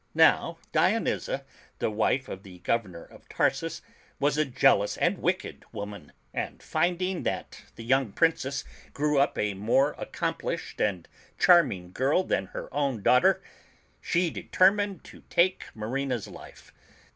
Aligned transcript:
Now 0.15 0.57
Dionyza, 0.71 1.45
the 1.77 1.91
wife 1.91 2.27
of 2.27 2.41
the 2.41 2.57
Governor 2.57 3.03
of 3.03 3.29
Tarsus, 3.29 3.83
was 4.19 4.35
a 4.35 4.45
jeal 4.45 4.81
ous 4.81 4.97
and 4.97 5.19
wicked 5.19 5.63
woman, 5.71 6.11
and 6.33 6.63
finding 6.63 7.21
that 7.21 7.61
the 7.75 7.83
young 7.83 8.11
Princess 8.11 8.63
grew 8.93 9.19
up 9.19 9.37
a 9.37 9.53
more 9.53 9.93
accomplished 9.99 10.81
and 10.81 11.07
charming 11.37 11.91
girl 11.91 12.23
than 12.23 12.47
her 12.47 12.67
own 12.73 13.03
daughter, 13.03 13.43
she 14.01 14.31
determined 14.31 15.03
to 15.03 15.21
take 15.29 15.65
Maf;\nf 15.75 16.11
!s 16.11 16.27
life. 16.27 16.73